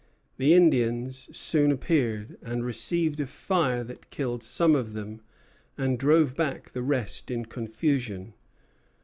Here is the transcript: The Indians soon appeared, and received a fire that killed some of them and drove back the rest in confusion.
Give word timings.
The 0.37 0.55
Indians 0.55 1.29
soon 1.37 1.71
appeared, 1.71 2.39
and 2.41 2.65
received 2.65 3.19
a 3.19 3.27
fire 3.27 3.83
that 3.83 4.09
killed 4.09 4.41
some 4.41 4.73
of 4.75 4.93
them 4.93 5.21
and 5.77 5.99
drove 5.99 6.35
back 6.35 6.71
the 6.71 6.81
rest 6.81 7.29
in 7.29 7.45
confusion. 7.45 8.33